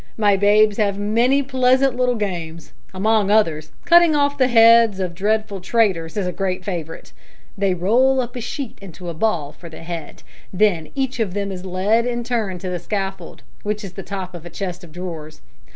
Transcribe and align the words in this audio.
My 0.17 0.35
babes 0.35 0.77
have 0.77 0.97
many 0.97 1.43
pleasant 1.43 1.95
little 1.95 2.15
games. 2.15 2.73
Among 2.91 3.29
others, 3.29 3.71
cutting 3.85 4.15
off 4.15 4.35
the 4.35 4.47
heads 4.47 4.99
of 4.99 5.13
dreadful 5.13 5.61
traitors 5.61 6.17
is 6.17 6.25
a 6.25 6.31
great 6.31 6.65
favourite. 6.65 7.11
They 7.55 7.75
roll 7.75 8.19
up 8.19 8.35
a 8.35 8.41
sheet 8.41 8.79
into 8.81 9.09
a 9.09 9.13
ball 9.13 9.51
for 9.51 9.69
the 9.69 9.83
head. 9.83 10.23
Then 10.51 10.89
each 10.95 11.19
of 11.19 11.35
them 11.35 11.51
is 11.51 11.65
led 11.67 12.07
in 12.07 12.23
turn 12.23 12.57
to 12.57 12.69
the 12.71 12.79
scaffold, 12.79 13.43
which 13.61 13.83
is 13.83 13.93
the 13.93 14.01
top 14.01 14.33
of 14.33 14.43
a 14.43 14.49
chest 14.49 14.83
of 14.83 14.91
drawers. 14.91 15.39